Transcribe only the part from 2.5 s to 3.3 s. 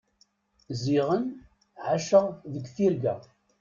deg tirga.